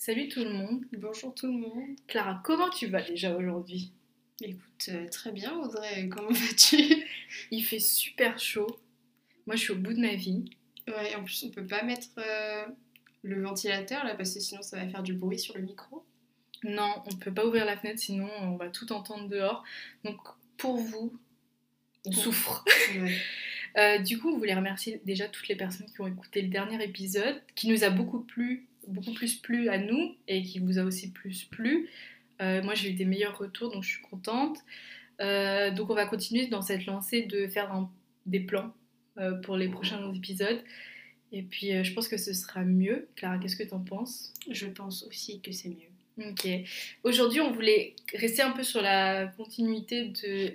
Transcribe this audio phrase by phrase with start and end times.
[0.00, 0.84] Salut tout le monde.
[0.96, 1.96] Bonjour tout le monde.
[2.06, 3.90] Clara, comment tu vas déjà aujourd'hui?
[4.40, 7.04] Écoute, euh, très bien Audrey, comment vas-tu?
[7.50, 8.78] Il fait super chaud.
[9.48, 10.44] Moi je suis au bout de ma vie.
[10.86, 12.64] Ouais, en plus on peut pas mettre euh,
[13.22, 16.04] le ventilateur là parce que sinon ça va faire du bruit sur le micro.
[16.62, 19.64] Non, on peut pas ouvrir la fenêtre sinon on va tout entendre dehors.
[20.04, 20.20] Donc
[20.58, 21.12] pour vous,
[22.06, 22.64] on souffre.
[22.94, 23.18] Ouais.
[23.76, 26.82] Euh, du coup, on voulait remercier déjà toutes les personnes qui ont écouté le dernier
[26.82, 30.82] épisode, qui nous a beaucoup plu, beaucoup plus plu à nous et qui vous a
[30.82, 31.88] aussi plus plu.
[32.40, 34.58] Euh, moi, j'ai eu des meilleurs retours, donc je suis contente.
[35.20, 37.90] Euh, donc, on va continuer dans cette lancée de faire un-
[38.26, 38.72] des plans
[39.18, 40.62] euh, pour les prochains épisodes.
[41.32, 43.08] Et puis, je pense que ce sera mieux.
[43.16, 44.32] Clara, qu'est-ce que tu en penses?
[44.50, 46.30] Je pense aussi que c'est mieux.
[46.30, 46.48] Ok.
[47.04, 50.52] Aujourd'hui, on voulait rester un peu sur la continuité de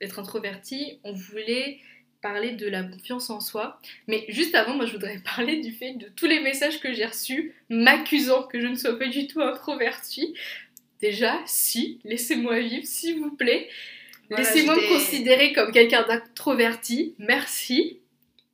[0.00, 0.98] d'être introverti.
[1.04, 1.78] On voulait
[2.20, 3.80] parler de la confiance en soi.
[4.06, 7.06] Mais juste avant, moi, je voudrais parler du fait de tous les messages que j'ai
[7.06, 10.34] reçus m'accusant que je ne sois pas du tout introvertie.
[11.00, 13.68] Déjà, si, laissez-moi vivre, s'il vous plaît.
[14.30, 17.14] Voilà, Laissez-moi me considérer comme quelqu'un d'introverti.
[17.18, 18.00] Merci.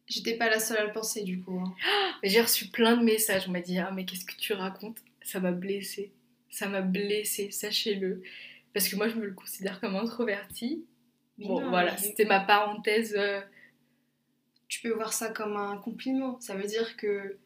[0.06, 1.58] J'étais pas la seule à le penser du coup.
[1.58, 1.74] hein.
[2.22, 3.44] J'ai reçu plein de messages.
[3.48, 4.98] On m'a dit Ah, mais qu'est-ce que tu racontes?
[5.22, 6.10] Ça m'a blessée.
[6.50, 8.22] Ça m'a blessée, sachez-le.
[8.74, 10.84] Parce que moi, je me le considère comme introverti.
[11.38, 13.14] Mais Bon, non, voilà, mais c'était ma parenthèse.
[13.18, 13.40] euh,
[14.68, 16.38] Tu peux voir ça comme un compliment.
[16.40, 17.36] Ça veut dire que.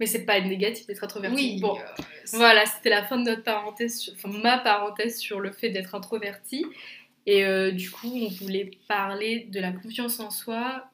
[0.00, 1.36] Mais c'est pas négatif d'être introverti.
[1.36, 1.84] Oui, Bon, euh,
[2.32, 5.94] voilà, c'était la fin de notre parenthèse, sur- enfin ma parenthèse sur le fait d'être
[5.94, 6.64] introverti.
[7.26, 10.88] Et euh, du coup, on voulait parler de la confiance en soi.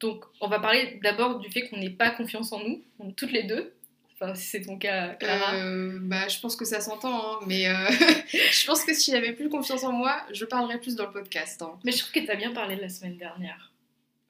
[0.00, 2.82] Donc, on va parler d'abord du fait qu'on n'ait pas confiance en nous,
[3.16, 3.74] toutes les deux.
[4.14, 5.54] Enfin, si c'est ton cas, Clara.
[5.56, 7.74] Euh, bah, je pense que ça s'entend, hein, mais euh,
[8.50, 11.60] je pense que si j'avais plus confiance en moi, je parlerais plus dans le podcast.
[11.62, 11.78] hein.
[11.84, 13.70] Mais je trouve que t'as bien parlé la semaine dernière.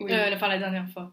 [0.01, 1.13] Oui, Euh, enfin, la dernière fois.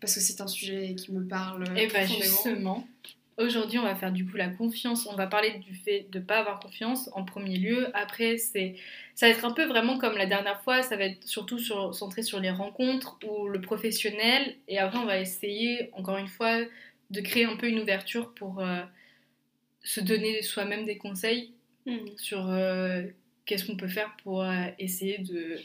[0.00, 2.22] parce que c'est un sujet qui me parle Et bah profondément.
[2.22, 2.88] justement,
[3.36, 5.06] aujourd'hui on va faire du coup la confiance.
[5.06, 7.88] On va parler du fait de ne pas avoir confiance en premier lieu.
[7.94, 8.76] Après, c'est
[9.14, 10.82] ça va être un peu vraiment comme la dernière fois.
[10.82, 14.56] Ça va être surtout sur, centré sur les rencontres ou le professionnel.
[14.68, 16.60] Et après, on va essayer encore une fois
[17.10, 18.80] de créer un peu une ouverture pour euh,
[19.82, 21.52] se donner soi-même des conseils
[21.86, 22.10] Mhm.
[22.18, 23.02] sur euh,
[23.46, 25.56] qu'est-ce qu'on peut faire pour euh, essayer de,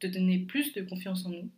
[0.00, 1.48] de donner plus de confiance en nous.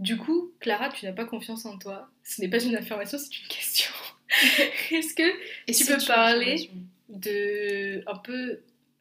[0.00, 2.08] Du coup, Clara, tu n'as pas confiance en toi.
[2.24, 3.92] Ce n'est pas une affirmation, c'est une question.
[4.90, 5.22] Est-ce que
[5.68, 6.70] Et Tu si peux parler
[7.08, 8.60] de un peu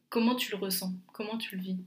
[0.10, 1.78] comment tu le ressens, comment tu le vis?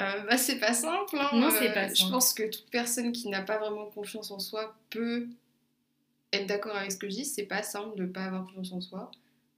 [0.00, 1.18] Euh, bah, c'est pas simple.
[1.18, 1.28] hein.
[1.34, 2.12] Non, c'est Euh, pas Je simple.
[2.12, 5.26] pense que toute personne qui n'a pas vraiment confiance en soi peut
[6.32, 7.24] être d'accord avec ce que je dis.
[7.24, 9.10] C'est pas simple de pas avoir confiance en soi.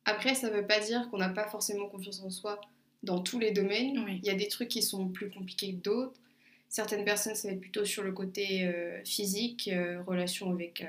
[0.05, 2.61] Après, ça veut pas dire qu'on n'a pas forcément confiance en soi
[3.05, 4.03] dans tous les domaines.
[4.05, 4.21] Oui.
[4.23, 6.15] Il y a des trucs qui sont plus compliqués que d'autres.
[6.73, 10.89] Certaines personnes, ça va être plutôt sur le côté euh, physique, euh, relation avec euh,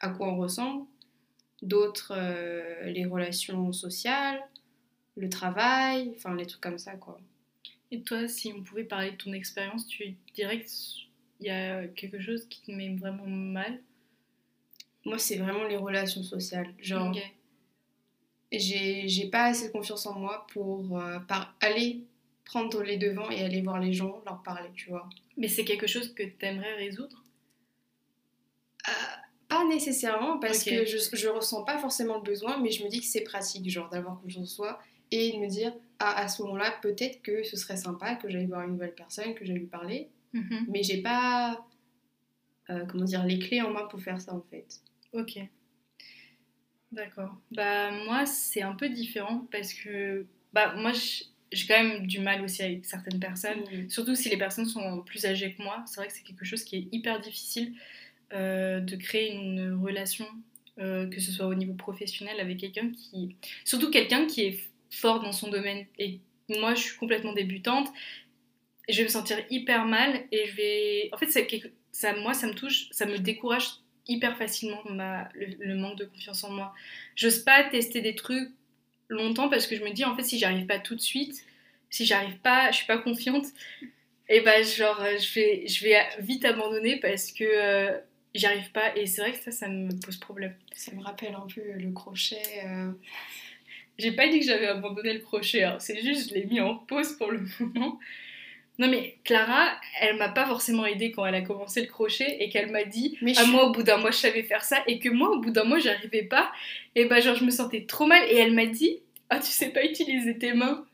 [0.00, 0.86] à quoi on ressemble.
[1.62, 2.14] D'autres,
[2.86, 4.40] les relations sociales,
[5.16, 7.20] le travail, enfin les trucs comme ça, quoi.
[7.90, 12.20] Et toi, si on pouvait parler de ton expérience, tu dirais qu'il y a quelque
[12.20, 13.80] chose qui te met vraiment mal?
[15.04, 16.72] Moi, c'est vraiment les relations sociales.
[16.80, 17.22] Genre, Ok.
[18.52, 22.04] j'ai j'ai pas assez de confiance en moi pour euh, par- aller
[22.44, 25.08] prendre les devants et aller voir les gens, leur parler, tu vois.
[25.36, 27.22] Mais c'est quelque chose que tu aimerais résoudre
[29.48, 33.00] Pas nécessairement, parce que je, je ressens pas forcément le besoin, mais je me dis
[33.00, 34.80] que c'est pratique, genre d'avoir confiance en soi
[35.10, 38.46] et de me dire, ah, à ce moment-là, peut-être que ce serait sympa que j'aille
[38.46, 40.66] voir une nouvelle personne, que j'aille lui parler, Mhm.
[40.68, 41.66] mais j'ai pas,
[42.70, 44.66] euh, comment dire, les clés en main pour faire ça en fait.
[45.12, 45.40] Ok.
[46.92, 47.36] D'accord.
[47.52, 52.20] Bah moi c'est un peu différent parce que bah moi j- j'ai quand même du
[52.20, 55.82] mal aussi avec certaines personnes, surtout si les personnes sont plus âgées que moi.
[55.86, 57.74] C'est vrai que c'est quelque chose qui est hyper difficile
[58.32, 60.26] euh, de créer une relation,
[60.78, 63.34] euh, que ce soit au niveau professionnel avec quelqu'un qui,
[63.64, 65.86] surtout quelqu'un qui est fort dans son domaine.
[65.98, 67.88] Et moi je suis complètement débutante.
[68.86, 71.30] Et je vais me sentir hyper mal et je vais, en fait
[71.92, 73.68] ça moi ça me touche, ça me décourage
[74.06, 76.72] hyper facilement ma, le, le manque de confiance en moi.
[77.16, 78.50] J'ose pas tester des trucs
[79.10, 81.44] longtemps parce que je me dis en fait si j'arrive pas tout de suite,
[81.90, 83.46] si j'arrive pas, je suis pas confiante,
[84.28, 87.98] et ben genre euh, je vais, je vais vite abandonner parce que euh,
[88.34, 90.54] j'y arrive pas et c'est vrai que ça ça me pose problème.
[90.74, 92.40] Ça me rappelle un peu le crochet.
[92.66, 92.92] euh,
[93.98, 95.76] J'ai pas dit que j'avais abandonné le crochet, hein.
[95.78, 97.98] c'est juste je l'ai mis en pause pour le moment.
[98.80, 102.48] Non mais Clara, elle m'a pas forcément aidée quand elle a commencé le crochet et
[102.48, 104.82] qu'elle m'a dit Mais à suis- moi au bout d'un mois je savais faire ça
[104.88, 106.50] et que moi au bout d'un mois j'arrivais pas
[106.94, 108.98] et bah genre je me sentais trop mal et elle m'a dit
[109.28, 110.84] ah tu sais pas utiliser tes mains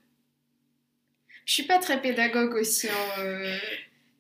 [1.45, 2.89] Je suis pas très pédagogue aussi.
[2.89, 3.57] hein, euh,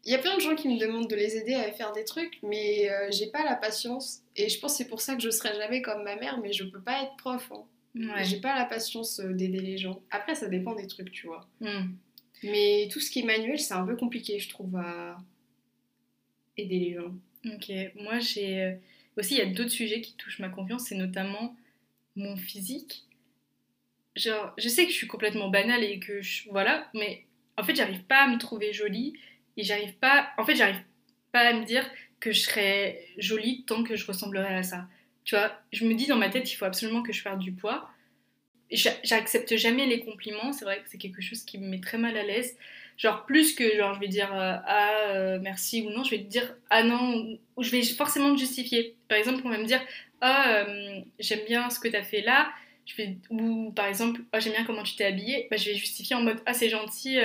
[0.04, 2.04] il y a plein de gens qui me demandent de les aider à faire des
[2.04, 4.20] trucs, mais euh, j'ai pas la patience.
[4.36, 6.52] Et je pense que c'est pour ça que je serai jamais comme ma mère, mais
[6.52, 7.50] je peux pas être prof.
[7.52, 7.64] Hein.
[8.22, 10.00] J'ai pas la patience euh, d'aider les gens.
[10.12, 11.48] Après, ça dépend des trucs, tu vois.
[11.60, 11.88] Hmm.
[12.42, 15.18] Mais tout ce qui est manuel, c'est un peu compliqué, je trouve, à
[16.56, 17.14] aider les gens.
[17.54, 18.62] Ok, moi j'ai.
[18.62, 18.74] Euh,
[19.16, 21.56] aussi, il y a d'autres sujets qui touchent ma confiance, c'est notamment
[22.16, 23.04] mon physique.
[24.14, 26.48] Genre, je sais que je suis complètement banale et que je.
[26.50, 27.24] Voilà, mais
[27.56, 29.14] en fait, j'arrive pas à me trouver jolie
[29.56, 30.30] et j'arrive pas.
[30.38, 30.82] En fait, j'arrive
[31.32, 31.88] pas à me dire
[32.20, 34.88] que je serais jolie tant que je ressemblerais à ça.
[35.24, 37.52] Tu vois, je me dis dans ma tête, il faut absolument que je perde du
[37.52, 37.90] poids.
[38.70, 42.16] J'accepte jamais les compliments, c'est vrai que c'est quelque chose qui me met très mal
[42.16, 42.56] à l'aise.
[42.96, 46.18] Genre, plus que genre, je vais dire euh, ah euh, merci ou non, je vais
[46.18, 48.96] te dire ah non, je vais forcément te justifier.
[49.08, 49.80] Par exemple, on va me dire
[50.22, 52.50] ah euh, j'aime bien ce que tu as fait là,
[52.86, 55.76] je vais, ou par exemple ah j'aime bien comment tu t'es habillée, bah, je vais
[55.76, 57.18] justifier en mode ah c'est gentil,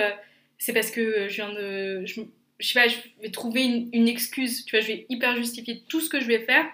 [0.57, 2.05] c'est parce que je viens de.
[2.05, 2.21] Je,
[2.59, 6.01] sais pas, je vais trouver une, une, excuse, tu vois, je vais hyper justifier tout
[6.01, 6.65] ce que je vais faire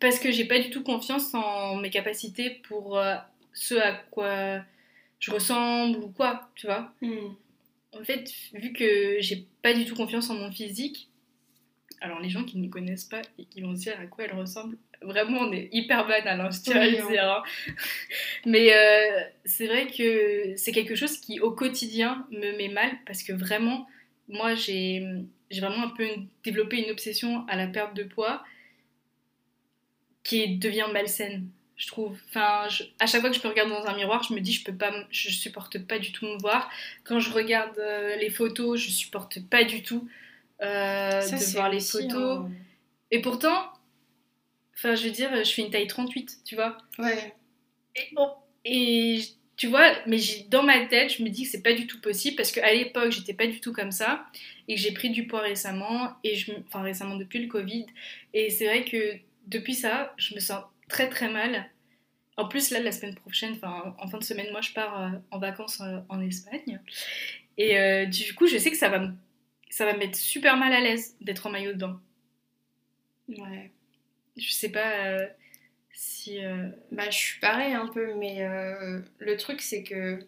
[0.00, 3.00] parce que j'ai pas du tout confiance en mes capacités pour
[3.52, 4.62] ce à quoi
[5.18, 6.92] je ressemble ou quoi, tu vois.
[7.00, 7.34] Hmm.
[7.92, 11.08] En fait, vu que j'ai pas du tout confiance en mon physique,
[12.00, 14.24] alors les gens qui ne me connaissent pas et qui vont se dire à quoi
[14.24, 17.24] elle ressemble, vraiment on est hyper banal, hein, je tiens à le dire.
[17.24, 17.42] Hein.
[18.46, 23.22] Mais euh, c'est vrai que c'est quelque chose qui au quotidien me met mal parce
[23.22, 23.86] que vraiment,
[24.28, 25.04] moi j'ai
[25.50, 26.06] vraiment un peu
[26.44, 28.44] développé une obsession à la perte de poids
[30.22, 31.48] qui devient malsaine,
[31.78, 32.18] je trouve.
[32.28, 32.66] Enfin,
[32.98, 34.74] à chaque fois que je me regarde dans un miroir, je me dis je peux
[34.74, 36.68] pas, je supporte pas du tout me voir.
[37.04, 40.06] Quand je regarde euh, les photos, je supporte pas du tout
[40.60, 42.46] euh, de voir les photos.
[43.12, 43.72] Et pourtant,
[44.74, 46.76] enfin, je veux dire, je fais une taille 38, tu vois.
[46.98, 47.32] Ouais.
[47.94, 48.28] Et, bon,
[48.64, 49.20] et
[49.56, 50.18] tu vois, mais
[50.50, 53.12] dans ma tête, je me dis que c'est pas du tout possible parce qu'à l'époque,
[53.12, 54.26] j'étais pas du tout comme ça
[54.66, 57.86] et que j'ai pris du poids récemment et je, enfin récemment depuis le Covid.
[58.34, 59.14] Et c'est vrai que
[59.46, 61.70] depuis ça, je me sens très très mal.
[62.38, 65.18] En plus, là, la semaine prochaine, enfin, en fin de semaine, moi, je pars euh,
[65.32, 66.80] en vacances euh, en Espagne.
[67.56, 69.12] Et euh, du coup, je sais que ça va, me,
[69.70, 72.00] ça va mettre super mal à l'aise d'être en maillot de bain.
[73.28, 73.72] Ouais.
[74.36, 75.18] Je sais pas
[75.92, 76.38] si.
[76.92, 78.46] Bah, je suis pareil un peu, mais
[79.18, 80.20] le truc, c'est que.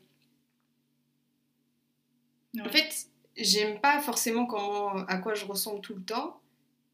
[2.61, 6.41] En fait, j'aime pas forcément comment, à quoi je ressemble tout le temps,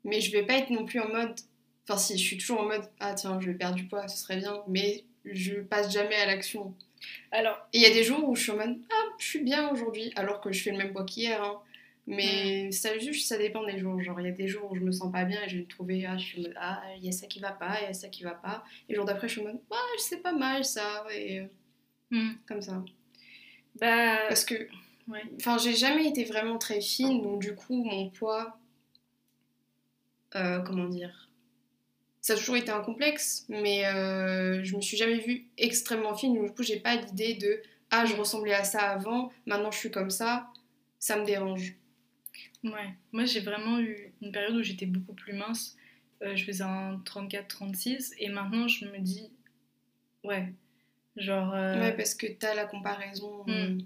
[0.05, 1.41] mais je vais pas être non plus en mode
[1.88, 4.17] Enfin, si, je suis toujours en mode Ah, tiens, je vais perdre du poids, ce
[4.17, 6.75] serait bien, mais je passe jamais à l'action.
[7.31, 7.69] Alors.
[7.73, 10.12] il y a des jours où je suis en mode Ah, je suis bien aujourd'hui,
[10.17, 11.43] alors que je fais le même poids qu'hier.
[11.43, 11.61] Hein.
[12.09, 14.00] Mais ça juste, ça dépend des jours.
[14.00, 15.62] Genre, il y a des jours où je me sens pas bien et je vais
[15.62, 17.81] me trouver, ah, je suis en mode, ah, il y a ça qui va pas,
[17.83, 18.65] il y a ça qui va pas.
[18.89, 21.05] Et le jour d'après, je suis en mode, ah, c'est pas mal ça.
[21.12, 21.43] Et
[22.11, 22.32] hmm.
[22.49, 22.82] comme ça.
[23.81, 24.27] Bah.
[24.29, 24.69] Parce que.
[25.09, 25.23] Ouais.
[25.37, 28.59] Enfin, j'ai jamais été vraiment très fine, donc du coup, mon poids.
[30.35, 31.27] Euh, comment dire
[32.26, 36.44] ça a toujours été un complexe, mais euh, je me suis jamais vue extrêmement fine.
[36.44, 37.62] Du coup, j'ai pas l'idée de
[37.93, 40.49] ah, je ressemblais à ça avant, maintenant je suis comme ça.
[40.99, 41.76] Ça me dérange.
[42.64, 45.76] Ouais, moi j'ai vraiment eu une période où j'étais beaucoup plus mince.
[46.25, 49.31] Euh, je faisais un 34-36 et maintenant je me dis
[50.25, 50.52] ouais,
[51.17, 51.55] genre.
[51.55, 53.44] Euh, ouais, parce que t'as la comparaison.
[53.46, 53.79] Hmm.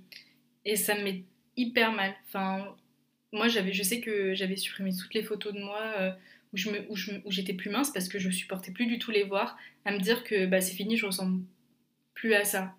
[0.64, 1.24] Et ça me met
[1.58, 2.14] hyper mal.
[2.26, 2.74] Enfin,
[3.34, 6.16] moi j'avais, je sais que j'avais supprimé toutes les photos de moi
[6.52, 9.98] où j'étais plus mince parce que je supportais plus du tout les voir, à me
[9.98, 11.44] dire que bah, c'est fini, je ressemble
[12.14, 12.76] plus à ça.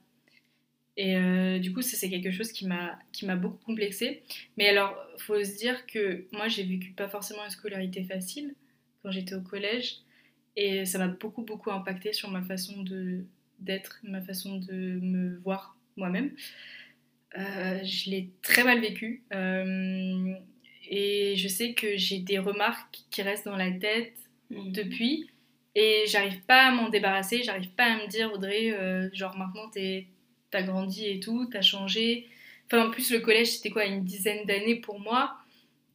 [0.98, 4.24] Et euh, du coup, c'est quelque chose qui m'a beaucoup complexé.
[4.58, 8.54] Mais alors, faut se dire que moi, j'ai vécu pas forcément une scolarité facile
[9.02, 10.00] quand j'étais au collège.
[10.58, 12.84] Et ça m'a beaucoup, beaucoup impacté sur ma façon
[13.60, 16.32] d'être, ma façon de me voir moi-même.
[17.38, 19.24] Euh, je l'ai très mal vécu.
[19.34, 20.34] Euh,
[20.92, 24.14] et je sais que j'ai des remarques qui restent dans la tête
[24.52, 24.74] mhm.
[24.74, 25.28] depuis.
[25.74, 29.72] Et j'arrive pas à m'en débarrasser, j'arrive pas à me dire, Audrey, euh, genre maintenant
[30.52, 32.28] t'as grandi et tout, t'as changé.
[32.68, 35.38] Enfin, en plus, le collège, c'était quoi, une dizaine d'années pour moi.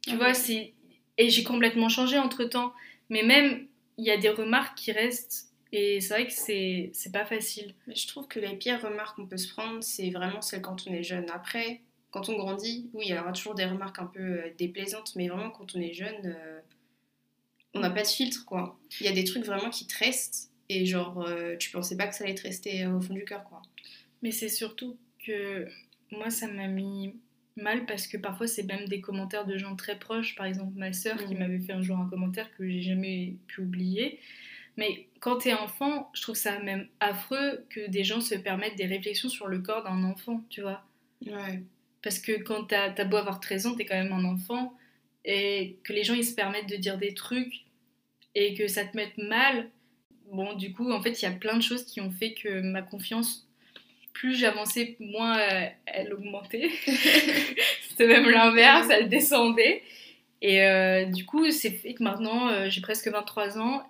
[0.00, 0.72] Tu ah vois, c'est.
[1.18, 2.72] Et j'ai complètement changé entre temps.
[3.10, 3.66] Mais même,
[3.98, 5.52] il y a des remarques qui restent.
[5.72, 7.74] Et c'est vrai que c'est pas facile.
[7.86, 10.86] Mais je trouve que les pires remarques qu'on peut se prendre, c'est vraiment celles quand
[10.86, 11.28] on est jeune.
[11.30, 15.14] Après, quand on grandit, oui, il y aura toujours des remarques un peu euh, déplaisantes,
[15.16, 16.60] mais vraiment quand on est jeune, euh,
[17.74, 18.78] on n'a pas de filtre, quoi.
[19.00, 22.06] Il y a des trucs vraiment qui te restent, et genre, euh, tu pensais pas
[22.06, 23.62] que ça allait te rester au fond du cœur, quoi.
[24.22, 25.68] Mais c'est surtout que
[26.10, 27.14] moi, ça m'a mis
[27.56, 30.34] mal parce que parfois, c'est même des commentaires de gens très proches.
[30.36, 31.38] Par exemple, ma sœur qui mmh.
[31.38, 34.20] m'avait fait un jour un commentaire que j'ai jamais pu oublier.
[34.76, 38.86] Mais quand t'es enfant, je trouve ça même affreux que des gens se permettent des
[38.86, 40.84] réflexions sur le corps d'un enfant, tu vois.
[41.24, 41.62] Ouais.
[42.06, 44.72] Parce que quand t'as as beau avoir 13 ans, t'es quand même un enfant.
[45.24, 47.64] et que les gens ils se permettent de dire des trucs
[48.36, 49.68] et que ça te mette mal,
[50.30, 52.60] bon, du coup, en fait, il y a plein de choses qui ont fait que
[52.60, 53.48] ma confiance,
[54.12, 56.70] plus j'avançais, moins euh, elle augmentait.
[57.88, 59.82] C'était même l'inverse, elle descendait.
[60.42, 63.82] Et euh, du coup, c'est fait que maintenant, euh, j'ai presque 23 ans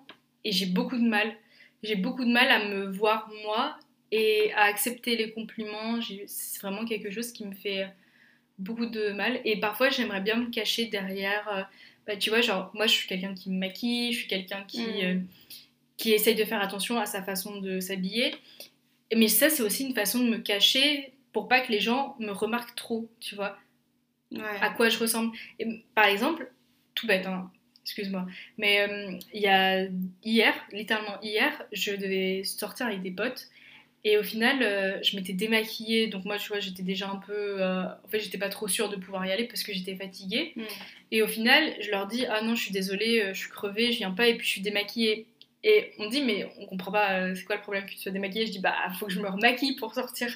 [0.43, 1.35] et j'ai beaucoup de mal.
[1.83, 3.77] J'ai beaucoup de mal à me voir moi
[4.11, 5.99] et à accepter les compliments.
[6.25, 7.85] C'est vraiment quelque chose qui me fait
[8.57, 9.39] beaucoup de mal.
[9.45, 11.69] Et parfois, j'aimerais bien me cacher derrière.
[12.05, 14.81] bah, tu vois, genre, moi, je suis quelqu'un qui me maquille, je suis quelqu'un qui.
[14.81, 15.25] Mm
[15.97, 18.33] qui essaye de faire attention à sa façon de s'habiller.
[19.15, 22.31] Mais ça, c'est aussi une façon de me cacher pour pas que les gens me
[22.31, 23.57] remarquent trop, tu vois,
[24.39, 25.35] à quoi je ressemble.
[25.59, 26.51] Et, par exemple,
[26.93, 27.51] tout bête, hein,
[27.83, 28.25] excuse-moi,
[28.57, 29.87] mais euh, il y a
[30.23, 33.47] hier, littéralement hier, je devais sortir avec des potes.
[34.03, 37.61] Et au final, euh, je m'étais démaquillée, donc moi, tu vois, j'étais déjà un peu.
[37.61, 40.53] Euh, en fait, j'étais pas trop sûre de pouvoir y aller parce que j'étais fatiguée.
[40.55, 40.63] Mm.
[41.11, 43.97] Et au final, je leur dis Ah non, je suis désolée, je suis crevée, je
[43.97, 45.25] viens pas, et puis je suis démaquillée.
[45.63, 47.97] Et on me dit, mais on comprend pas, euh, c'est quoi le problème que tu
[47.97, 48.45] sois démaquillée?
[48.45, 50.29] Je dis, bah, faut que je me remaquille pour sortir.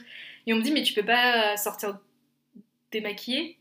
[0.47, 1.99] Et on me dit, mais tu peux pas sortir
[2.91, 3.57] démaquillée?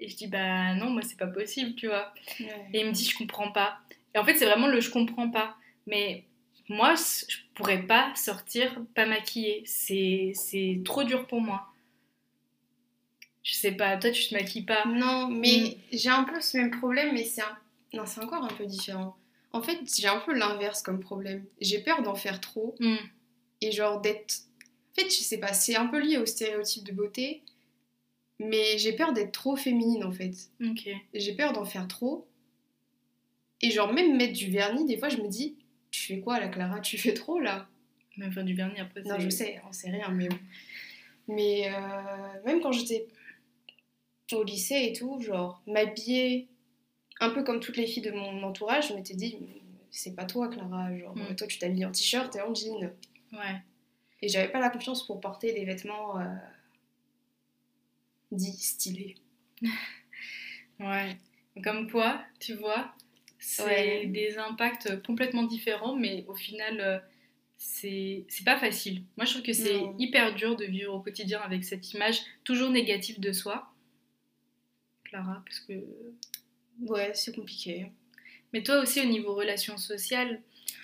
[0.00, 2.12] Et je dis, bah non, moi c'est pas possible, tu vois.
[2.40, 3.78] Et il me dit, je comprends pas.
[4.14, 5.56] Et en fait, c'est vraiment le je comprends pas.
[5.86, 6.24] Mais
[6.68, 9.62] moi, je pourrais pas sortir pas maquillée.
[9.66, 11.66] C'est trop dur pour moi.
[13.42, 14.86] Je sais pas, toi tu te maquilles pas.
[14.86, 15.96] Non, mais mm.
[15.96, 17.58] j'ai un peu ce même problème, mais c'est un...
[17.92, 19.16] Non, c'est encore un peu différent.
[19.52, 21.44] En fait, j'ai un peu l'inverse comme problème.
[21.60, 22.74] J'ai peur d'en faire trop.
[22.80, 22.96] Hmm.
[23.60, 24.46] Et genre d'être.
[24.90, 27.42] En fait, je sais pas, c'est un peu lié au stéréotype de beauté.
[28.40, 30.32] Mais j'ai peur d'être trop féminine en fait.
[31.14, 32.26] J'ai peur d'en faire trop.
[33.60, 35.56] Et genre, même mettre du vernis, des fois je me dis
[35.94, 36.80] Tu fais quoi là, Clara?
[36.80, 37.68] Tu fais trop là?
[38.16, 39.02] Même faire du vernis après.
[39.02, 40.28] Non, je sais, on sait rien, mais.
[41.28, 43.06] Mais euh, même quand j'étais
[44.32, 46.48] au lycée et tout, genre, m'habiller
[47.20, 49.38] un peu comme toutes les filles de mon entourage, je m'étais dit,
[49.92, 50.96] c'est pas toi, Clara.
[50.98, 51.36] Genre, mm.
[51.36, 52.90] toi, tu t'habilles en t-shirt et en jean.
[53.32, 53.62] Ouais.
[54.20, 56.24] Et j'avais pas la confiance pour porter des vêtements euh,
[58.32, 59.14] dits stylés.
[60.80, 61.16] ouais.
[61.62, 62.92] Comme quoi, tu vois,
[63.44, 66.98] c'est des impacts complètement différents, mais au final, euh,
[67.58, 69.02] c'est pas facile.
[69.18, 72.70] Moi, je trouve que c'est hyper dur de vivre au quotidien avec cette image toujours
[72.70, 73.70] négative de soi.
[75.04, 75.74] Clara, parce que
[76.80, 77.86] Ouais, c'est compliqué.
[78.52, 80.40] Mais toi aussi, au niveau relations sociales,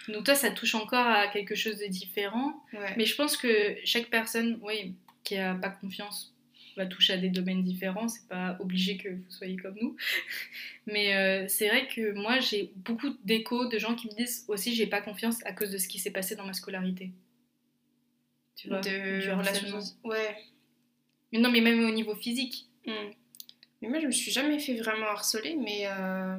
[0.09, 2.63] donc toi, ça touche encore à quelque chose de différent.
[2.97, 6.30] Mais je pense que chaque personne, oui, qui a pas confiance,
[6.77, 8.09] va toucher à des domaines différents.
[8.09, 9.97] C'est pas obligé que vous soyez comme nous.
[10.87, 14.75] Mais euh, c'est vrai que moi, j'ai beaucoup d'échos de gens qui me disent aussi,
[14.75, 17.11] j'ai pas confiance à cause de ce qui s'est passé dans ma scolarité.
[18.57, 19.21] Tu vois, de...
[19.21, 19.79] du relation.
[20.05, 20.37] Ouais.
[21.33, 22.67] Mais non, mais même au niveau physique.
[22.87, 23.11] Hmm.
[23.81, 25.87] Mais moi, je me suis jamais fait vraiment harceler, mais.
[25.87, 26.37] Euh...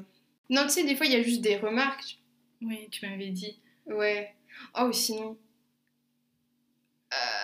[0.49, 2.19] Non, tu sais, des fois, il y a juste des remarques.
[2.61, 3.59] Oui, tu m'avais dit.
[3.87, 4.35] Ouais.
[4.79, 5.37] Oh, sinon.
[7.13, 7.40] Euh...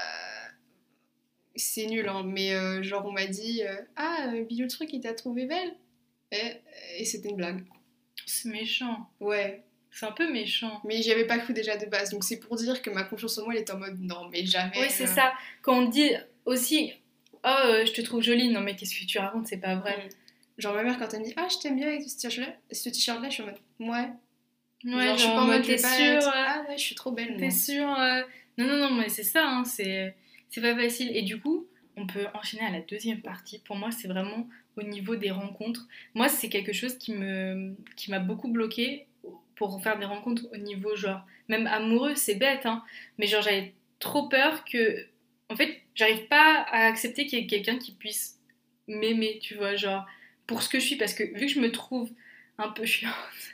[1.58, 5.02] C'est nul, hein, mais euh, genre, on m'a dit euh, Ah, Bilou, le truc, il
[5.02, 5.76] t'a trouvé belle
[6.32, 6.54] Et,
[7.00, 7.64] et c'était une blague.
[8.26, 9.10] C'est méchant.
[9.20, 9.64] Ouais.
[9.92, 10.80] C'est un peu méchant.
[10.86, 13.38] Mais j'y avais pas cru déjà de base, donc c'est pour dire que ma confiance
[13.40, 14.80] en moi, elle est en mode non, mais jamais.
[14.80, 15.34] Oui, c'est ça.
[15.62, 16.12] Quand on dit
[16.46, 16.94] aussi,
[17.44, 18.50] Oh, euh, je te trouve jolie.
[18.50, 19.98] Non, mais qu'est-ce que tu racontes C'est pas vrai.
[19.98, 20.10] Mm.
[20.60, 22.90] Genre, ma mère, quand elle me dit Ah, je t'aime bien avec ce t-shirt-là, ce
[22.90, 24.10] t-shirt-là, je suis en mode Ouais.
[24.86, 27.38] Ouais, genre, je suis pas en mode T'es sûre Ah, ouais, je suis trop belle.
[27.38, 28.22] T'es sûre euh,
[28.58, 30.16] Non, non, non, mais c'est ça, hein, c'est
[30.56, 31.16] pas facile.
[31.16, 33.60] Et du coup, on peut enchaîner à la deuxième partie.
[33.60, 35.88] Pour moi, c'est vraiment au niveau des rencontres.
[36.14, 39.08] Moi, c'est quelque chose qui me qui m'a beaucoup bloqué
[39.56, 42.84] pour faire des rencontres au niveau genre même amoureux, c'est bête hein,
[43.18, 45.08] mais genre j'avais trop peur que
[45.50, 48.40] en fait, j'arrive pas à accepter qu'il y ait quelqu'un qui puisse
[48.88, 50.06] m'aimer, tu vois, genre,
[50.46, 52.10] pour ce que je suis, parce que vu que je me trouve
[52.58, 53.14] un peu chiante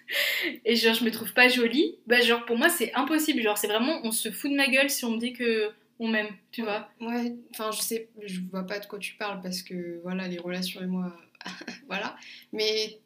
[0.65, 3.67] et genre je me trouve pas jolie, bah genre pour moi c'est impossible, genre c'est
[3.67, 5.71] vraiment on se fout de ma gueule si on me dit que
[6.03, 6.89] on m'aime, tu vois.
[6.99, 10.37] Ouais, enfin je sais, je vois pas de quoi tu parles parce que voilà les
[10.37, 11.15] relations et moi,
[11.87, 12.17] voilà,
[12.51, 12.99] mais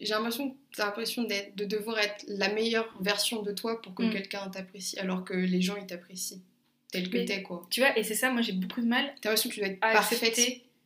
[0.00, 4.10] j'ai l'impression l'impression de devoir être la meilleure version de toi pour que mm.
[4.10, 6.40] quelqu'un t'apprécie alors que les gens ils t'apprécient
[6.92, 7.66] tel que t'es, quoi.
[7.70, 9.12] Tu vois, et c'est ça, moi j'ai beaucoup de mal.
[9.20, 10.40] T'as l'impression que tu dois être parfaite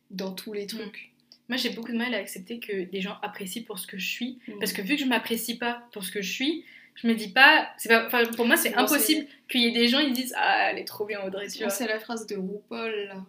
[0.09, 0.81] dans tous les trucs.
[0.81, 1.35] Mm.
[1.49, 4.07] Moi j'ai beaucoup de mal à accepter que des gens apprécient pour ce que je
[4.07, 4.39] suis.
[4.47, 4.53] Mm.
[4.59, 6.65] Parce que vu que je m'apprécie pas pour ce que je suis,
[7.01, 7.69] je me dis pas.
[7.77, 10.71] c'est pas enfin, pour moi c'est impossible qu'il y ait des gens ils disent Ah,
[10.71, 11.69] elle est trop bien Audrey, tu vois.
[11.69, 13.25] C'est la phrase de RuPaul là.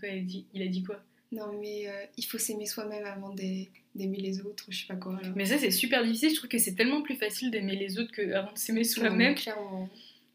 [0.00, 1.00] Quoi, il, dit, il a dit quoi?
[1.32, 5.20] Non, mais euh, il faut s'aimer soi-même avant d'aimer les autres, je sais pas quoi.
[5.34, 6.30] Mais ça, c'est super difficile.
[6.30, 9.34] Je trouve que c'est tellement plus facile d'aimer les autres qu'avant de s'aimer soi-même.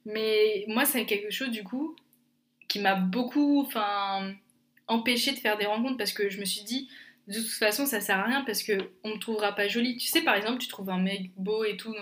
[0.05, 1.95] Mais moi, c'est quelque chose, du coup,
[2.67, 4.33] qui m'a beaucoup enfin,
[4.87, 6.89] empêché de faire des rencontres parce que je me suis dit,
[7.27, 8.73] de toute façon, ça sert à rien parce que
[9.03, 9.97] on me trouvera pas jolie.
[9.97, 11.95] Tu sais, par exemple, tu trouves un mec beau et tout,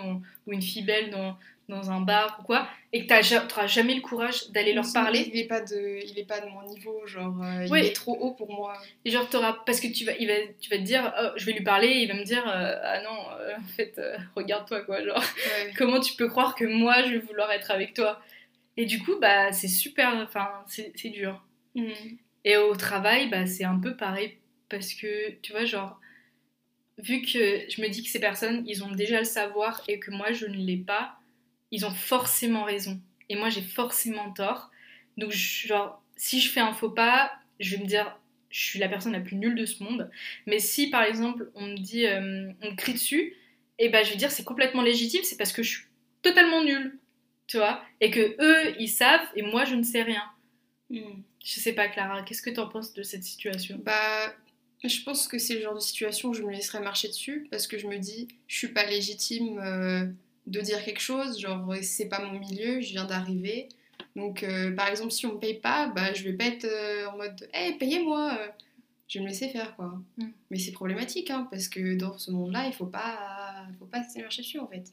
[0.48, 1.38] ou une fille belle dans,
[1.70, 5.30] dans un bar ou quoi, et que tu n'auras jamais le courage d'aller leur parler.
[5.32, 8.18] Il est pas de, il est pas de mon niveau, genre, euh, il est trop
[8.20, 8.74] haut pour moi.
[9.06, 11.46] Et genre, auras, parce que tu vas, il va, tu vas te dire, oh, je
[11.46, 14.02] vais lui parler, et il va me dire, euh, ah non, euh, en fait,
[14.36, 15.24] regarde-toi, quoi, genre,
[15.78, 18.20] comment tu peux croire que moi, je vais vouloir être avec toi?
[18.76, 21.44] Et du coup, bah, c'est super, enfin, c'est dur.
[21.76, 21.92] Mm.
[22.46, 24.38] Et au travail, bah, c'est un peu pareil,
[24.70, 26.00] parce que, tu vois, genre,
[26.98, 30.12] vu que je me dis que ces personnes, ils ont déjà le savoir et que
[30.12, 31.18] moi, je ne l'ai pas,
[31.72, 33.00] ils ont forcément raison.
[33.30, 34.72] Et moi, j'ai forcément tort.
[35.18, 38.18] Donc, genre, si je fais un faux pas, je vais me dire,
[38.50, 40.10] je suis la personne la plus nulle de ce monde.
[40.48, 43.36] Mais si, par exemple, on me dit, euh, on me crie dessus,
[43.82, 45.86] et eh ben, je vais dire, c'est complètement légitime, c'est parce que je suis
[46.22, 46.98] totalement nulle.
[47.48, 50.24] Tu vois Et que eux, ils savent, et moi, je ne sais rien.
[50.90, 51.22] Hmm.
[51.44, 53.80] Je sais pas, Clara, qu'est-ce que tu en penses de cette situation?
[53.84, 54.36] Bah,
[54.84, 57.68] je pense que c'est le genre de situation où je me laisserais marcher dessus, parce
[57.68, 59.60] que je me dis, je suis pas légitime.
[59.60, 60.06] Euh,
[60.50, 63.70] de dire quelque chose, genre c'est pas mon milieu, je viens d'arriver.
[64.16, 67.08] Donc euh, par exemple si on me paye pas, bah je vais pas être euh,
[67.08, 68.38] en mode hey payez-moi,
[69.08, 70.02] je vais me laisser faire quoi.
[70.18, 70.28] Mm.
[70.50, 74.20] Mais c'est problématique hein, parce que dans ce monde-là il faut pas faut pas se
[74.20, 74.92] marcher dessus en fait.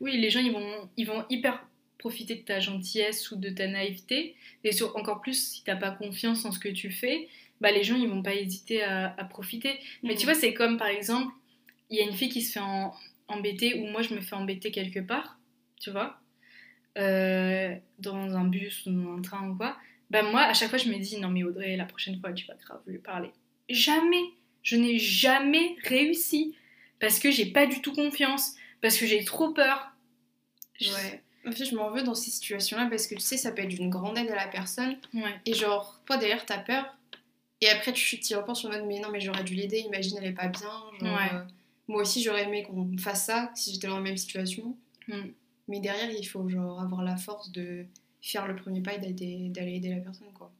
[0.00, 1.66] Oui les gens ils vont ils vont hyper
[1.98, 5.90] profiter de ta gentillesse ou de ta naïveté et sur, encore plus si t'as pas
[5.90, 7.28] confiance en ce que tu fais,
[7.60, 9.78] bah les gens ils vont pas hésiter à, profiter.
[10.02, 10.30] Mais tu mm.
[10.30, 11.32] vois c'est comme par exemple
[11.90, 12.94] il y a une fille qui se fait en,
[13.28, 15.38] embêter ou moi je me fais embêter quelque part,
[15.80, 16.18] tu vois,
[16.98, 19.76] euh, dans un bus ou dans un train ou quoi,
[20.10, 22.46] ben moi à chaque fois je me dis non mais Audrey, la prochaine fois tu
[22.46, 23.30] vas grave lui parler.
[23.68, 24.22] Jamais,
[24.62, 26.54] je n'ai jamais réussi
[27.00, 29.92] parce que j'ai pas du tout confiance, parce que j'ai trop peur.
[30.80, 31.22] Ouais.
[31.46, 33.68] En fait, je m'en veux dans ces situations-là parce que tu sais, ça peut être
[33.68, 34.96] d'une grande aide à la personne.
[35.44, 36.96] Et genre, toi derrière, t'as peur.
[37.60, 40.28] Et après, tu t'y repenses en mode, mais non, mais j'aurais dû l'aider, imagine, elle
[40.28, 40.70] est pas bien.
[41.00, 41.40] Genre, euh,
[41.88, 44.76] moi aussi, j'aurais aimé qu'on fasse ça si j'étais dans la même situation.
[45.08, 45.30] Hmm.
[45.68, 47.86] Mais derrière, il faut genre avoir la force de
[48.20, 50.52] faire le premier pas et d'aller aider la personne, quoi.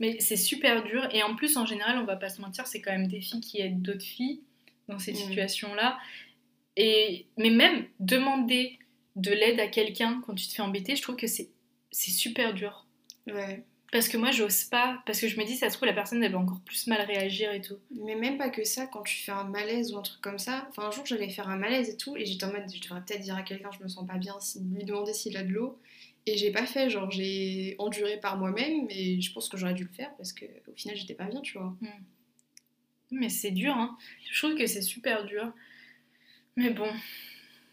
[0.00, 1.08] Mais c'est super dur.
[1.12, 3.40] Et en plus, en général, on va pas se mentir, c'est quand même des filles
[3.40, 4.40] qui aident d'autres filles
[4.88, 5.16] dans ces hmm.
[5.16, 5.98] situations-là.
[6.76, 8.78] Et mais même demander
[9.14, 11.50] de l'aide à quelqu'un quand tu te fais embêter, je trouve que c'est
[11.92, 12.86] super dur.
[13.26, 13.64] Ouais.
[13.96, 15.02] Parce que moi, j'ose pas.
[15.06, 17.00] Parce que je me dis, ça se trouve, la personne, elle va encore plus mal
[17.00, 17.78] réagir et tout.
[18.04, 20.66] Mais même pas que ça, quand tu fais un malaise ou un truc comme ça.
[20.68, 22.14] Enfin, un jour, j'allais faire un malaise et tout.
[22.14, 24.34] Et j'étais en mode, je devrais peut-être dire à quelqu'un, je me sens pas bien,
[24.74, 25.80] lui demander s'il a de l'eau.
[26.26, 26.90] Et j'ai pas fait.
[26.90, 28.86] Genre, j'ai enduré par moi-même.
[28.90, 31.40] Et je pense que j'aurais dû le faire parce que au final, j'étais pas bien,
[31.40, 31.74] tu vois.
[31.80, 31.88] Hmm.
[33.12, 33.96] Mais c'est dur, hein.
[34.30, 35.54] Je trouve que c'est super dur.
[36.56, 36.90] Mais bon.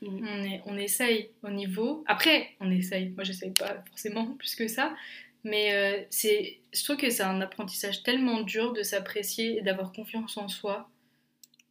[0.02, 0.26] Hmm.
[0.26, 2.06] On, est, on essaye au niveau.
[2.08, 3.10] Après, on essaye.
[3.10, 4.96] Moi, j'essaye pas forcément plus que ça.
[5.44, 9.92] Mais euh, c'est, je trouve que c'est un apprentissage tellement dur de s'apprécier et d'avoir
[9.92, 10.90] confiance en soi.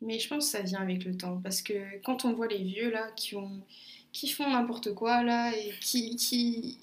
[0.02, 1.40] Mais je pense que ça vient avec le temps.
[1.42, 3.62] Parce que quand on voit les vieux là qui, ont,
[4.12, 6.78] qui font n'importe quoi là et qui, qui.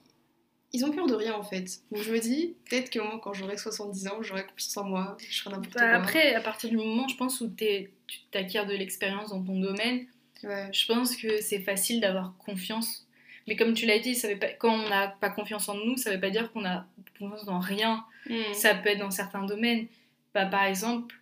[0.71, 1.81] Ils ont peur de rien en fait.
[1.91, 5.17] Donc je me dis, peut-être que moi quand j'aurai 70 ans, j'aurai confiance en moi,
[5.19, 5.99] je ferai n'importe bah, quoi.
[5.99, 7.89] Après, à partir du moment, je pense, où tu
[8.31, 10.05] t'acquiers de l'expérience dans ton domaine,
[10.43, 13.07] je pense que c'est facile d'avoir confiance
[13.49, 16.11] mais comme tu l'as dit, ça pas, quand on n'a pas confiance en nous, ça
[16.11, 16.85] ne veut pas dire qu'on a
[17.17, 18.05] confiance dans rien.
[18.29, 18.53] Hmm.
[18.53, 19.87] Ça peut être dans certains domaines.
[20.35, 21.15] Bah, par exemple,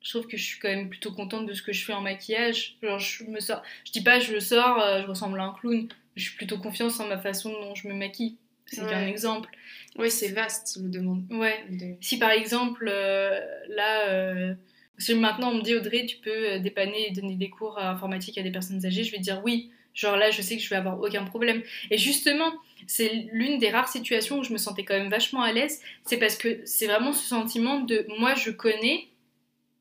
[0.00, 2.00] je trouve que je suis quand même plutôt contente de ce que je fais en
[2.00, 2.78] maquillage.
[2.82, 5.86] Genre, je me sors, je dis pas je sors, euh, je ressemble à un clown.
[6.16, 8.36] Je suis plutôt confiance en ma façon dont je me maquille.
[8.64, 9.50] C'est un exemple.
[9.98, 11.24] Oui, c'est vaste le demande.
[11.30, 11.66] Ouais.
[12.00, 14.54] Si par exemple, euh, là, euh,
[14.98, 18.42] si maintenant on me dit Audrey, tu peux dépanner et donner des cours informatique à
[18.42, 19.70] des personnes âgées, je vais dire oui.
[19.94, 21.62] Genre là, je sais que je vais avoir aucun problème.
[21.90, 22.52] Et justement,
[22.86, 25.80] c'est l'une des rares situations où je me sentais quand même vachement à l'aise.
[26.04, 29.06] C'est parce que c'est vraiment ce sentiment de moi, je connais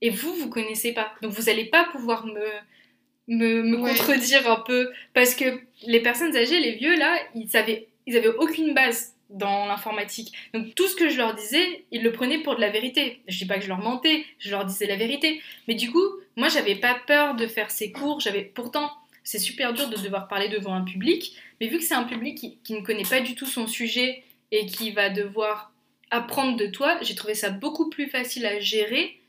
[0.01, 1.13] et vous, vous connaissez pas.
[1.21, 4.91] Donc vous n'allez pas pouvoir me, me, contredire un peu.
[5.13, 5.45] Parce que
[5.87, 10.33] les personnes âgées, les vieux là, ils avaient, ils avaient aucune base dans l'informatique.
[10.53, 13.21] Donc tout ce que je leur disais, ils le prenaient pour de la vérité.
[13.27, 15.41] Je dis pas que je leur mentais, je leur disais la vérité.
[15.67, 16.05] Mais du coup,
[16.37, 18.91] moi j'avais pas peur de faire ces cours, j'avais pourtant
[19.23, 22.59] c'est super dur de devoir parler devant un public, mais vu que c'est un public
[22.63, 25.71] qui, ne connaît pas du tout son sujet et qui va devoir
[26.11, 29.19] apprendre de toi, j'ai trouvé ça beaucoup plus facile à gérer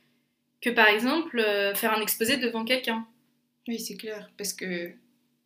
[0.60, 3.06] que par exemple euh, faire un exposé devant quelqu'un.
[3.68, 4.92] Oui, c'est clair, parce que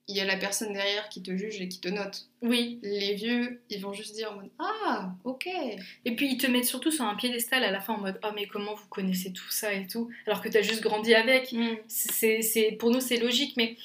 [0.08, 2.28] il y a la personne derrière qui te juge et qui te note.
[2.40, 2.78] Oui.
[2.82, 5.46] Les vieux, ils vont juste dire en mode Ah, ok.
[6.06, 8.30] Et puis ils te mettent surtout sur un piédestal à la fin en mode Oh,
[8.34, 11.52] mais comment vous connaissez tout ça et tout Alors que tu as juste grandi avec.
[11.52, 11.76] Mm.
[11.88, 13.76] C'est, pour nous, c'est logique, mais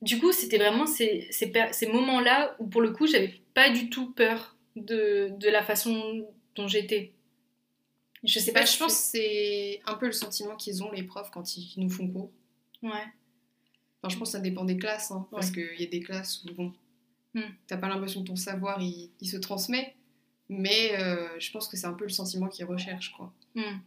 [0.00, 4.10] du coup, c'était vraiment ces, ces, moments-là où, pour le coup, j'avais pas du tout
[4.12, 7.12] peur de, de la façon dont j'étais.
[8.24, 11.02] Je sais pas, bah, je pense que c'est un peu le sentiment qu'ils ont, les
[11.02, 12.30] profs, quand ils nous font cours.
[12.82, 13.06] Ouais.
[14.02, 16.42] Enfin, je pense que ça dépend des classes, hein, parce qu'il y a des classes
[16.44, 16.72] où, bon,
[17.34, 17.42] hmm.
[17.66, 19.94] t'as pas l'impression que ton savoir, il, il se transmet,
[20.48, 23.32] mais euh, je pense que c'est un peu le sentiment qu'ils recherchent, quoi.
[23.54, 23.78] Hmm.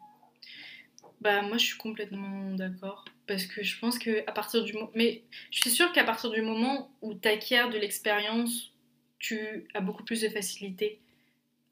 [1.23, 3.05] Bah, moi, je suis complètement d'accord.
[3.27, 4.91] Parce que je pense que à partir du moment.
[4.93, 8.73] Mais je suis sûre qu'à partir du moment où tu acquiers de l'expérience,
[9.19, 10.99] tu as beaucoup plus de facilité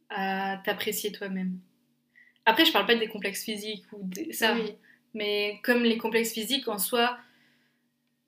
[0.09, 1.59] à t'apprécier toi-même.
[2.45, 4.55] Après, je parle pas des complexes physiques ou ça.
[5.13, 7.17] Mais comme les complexes physiques en soi,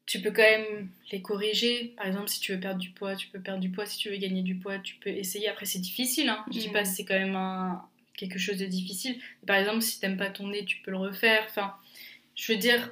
[0.06, 1.94] tu peux quand même les corriger.
[1.98, 3.86] Par exemple, si tu veux perdre du poids, tu peux perdre du poids.
[3.86, 5.48] Si tu veux gagner du poids, tu peux essayer.
[5.48, 6.30] Après, c'est difficile.
[6.30, 6.44] Hein.
[6.52, 6.92] Je dis pas que mm.
[6.92, 9.20] c'est quand même un, quelque chose de difficile.
[9.48, 11.46] Par exemple, si t'aimes pas ton nez, tu peux le refaire.
[11.50, 11.74] Enfin,
[12.36, 12.92] je veux dire,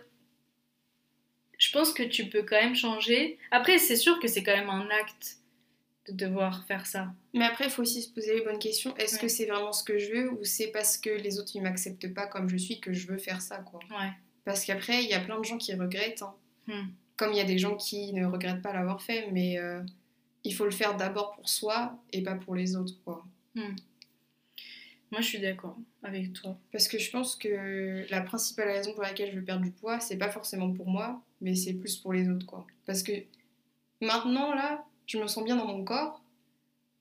[1.58, 3.38] je pense que tu peux quand même changer.
[3.52, 5.38] Après, c'est sûr que c'est quand même un acte
[6.08, 7.14] de devoir faire ça.
[7.34, 8.96] Mais après, il faut aussi se poser les bonnes questions.
[8.98, 11.62] Est-ce que c'est vraiment ce que je veux ou c'est parce que les autres ils
[11.62, 13.80] m'acceptent pas comme je suis que je veux faire ça quoi?
[13.92, 14.12] Ouais.
[14.44, 16.24] Parce qu'après, il y a plein de gens qui regrettent.
[16.24, 16.34] Hein.
[16.68, 16.88] Hmm.
[17.22, 19.80] Comme il y a des gens qui ne regrettent pas l'avoir fait, mais euh,
[20.44, 23.24] il faut le faire d'abord pour soi et pas pour les autres quoi.
[23.54, 23.76] Hmm.
[25.12, 26.58] Moi, je suis d'accord avec toi.
[26.72, 30.00] Parce que je pense que la principale raison pour laquelle je veux perdre du poids,
[30.00, 32.66] c'est pas forcément pour moi, mais c'est plus pour les autres, quoi.
[32.88, 33.12] Parce que
[34.02, 36.24] maintenant, là, je me sens bien dans mon corps,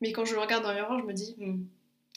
[0.03, 1.65] mais quand je le regarde dans le miroir, je me dis, hmm,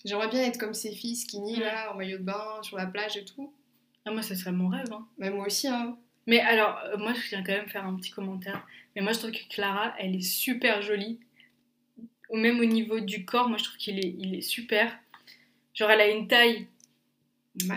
[0.04, 3.16] j'aimerais bien être comme ces filles skinny, là, en maillot de bain, sur la plage
[3.16, 3.54] et tout.
[4.04, 4.92] Ah, moi, ce serait mon rêve.
[4.92, 5.08] Hein.
[5.18, 5.98] Mais moi aussi, hein.
[6.28, 8.66] Mais alors, euh, moi, je viens quand même faire un petit commentaire.
[8.96, 11.20] Mais moi, je trouve que Clara, elle est super jolie.
[12.32, 14.98] Même au niveau du corps, moi, je trouve qu'il est, il est super.
[15.74, 16.68] Genre, elle a une taille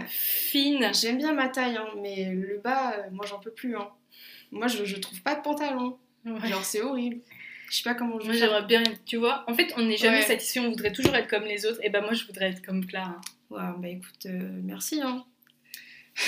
[0.06, 0.90] fine.
[0.94, 3.76] J'aime bien ma taille, hein, mais le bas, euh, moi, j'en peux plus.
[3.76, 3.88] Hein.
[4.50, 5.98] Moi, je, je trouve pas de pantalon.
[6.24, 7.20] Genre, c'est horrible.
[7.70, 9.44] Je sais pas comment je Moi, j'aimerais bien, tu vois.
[9.48, 11.80] En fait, on n'est jamais satisfait, on voudrait toujours être comme les autres.
[11.82, 13.20] Et ben, moi, je voudrais être comme Clara.
[13.50, 15.00] Ouais, bah écoute, euh, merci.
[15.02, 15.24] Hein.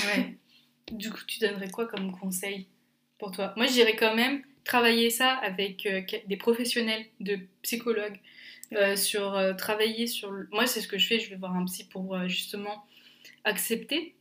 [0.04, 0.36] Ouais.
[0.92, 2.66] du coup, tu donnerais quoi comme conseil
[3.18, 3.52] pour toi?
[3.56, 8.20] Moi, je dirais quand même travailler ça avec euh, des professionnels, de psychologues,
[8.74, 10.30] euh, sur euh, travailler sur.
[10.50, 11.18] Moi, c'est ce que je fais.
[11.18, 12.84] Je vais voir un psy pour euh, justement
[13.44, 14.14] accepter.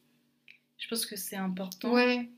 [0.77, 1.91] Je pense que c'est important.
[1.91, 2.29] Ouais.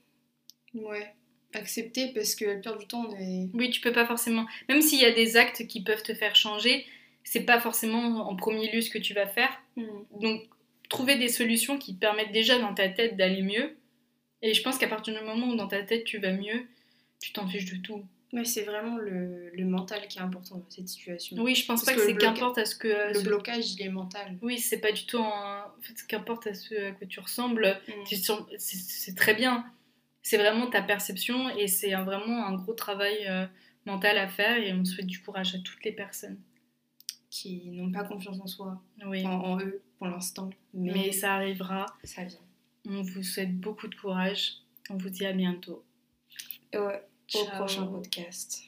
[0.74, 1.13] Ouais.
[1.54, 3.50] Accepter parce que la plupart du temps, on est.
[3.54, 4.48] Oui, tu peux pas forcément.
[4.70, 6.86] Même s'il y a des actes qui peuvent te faire changer,
[7.24, 9.52] c'est pas forcément en premier lieu ce que tu vas faire.
[9.76, 9.86] Hmm.
[10.20, 10.42] Donc,
[10.89, 13.76] trouver des solutions qui te permettent déjà dans ta tête d'aller mieux.
[14.41, 16.65] Et je pense qu'à partir du moment où dans ta tête tu vas mieux,
[17.21, 18.04] tu t'en fiches de tout.
[18.32, 21.36] Mais c'est vraiment le, le, mental qui est important dans cette situation.
[21.41, 22.88] Oui, je pense pas que, c'est qu'importe à ce que.
[22.88, 24.38] le blocage, il est mental.
[24.43, 25.17] Oui, c'est pas du tout.
[25.17, 28.43] En, fait, qu'importe à ce à quoi tu ressembles, mm.
[28.58, 29.65] c'est très bien.
[30.21, 33.47] C'est vraiment ta perception et c'est vraiment un gros travail euh,
[33.86, 36.38] mental à faire et on souhaite du courage à toutes les personnes.
[37.32, 39.25] Qui n'ont pas confiance en soi, oui.
[39.25, 40.49] en, eux pour l'instant.
[40.73, 40.91] Mais...
[40.93, 41.86] Mais ça arrivera.
[42.04, 42.39] Ça vient.
[42.88, 44.54] On vous souhaite beaucoup de courage.
[44.89, 45.84] On vous dit à bientôt.
[46.74, 47.04] Ouais
[47.36, 48.63] au prochain podcast.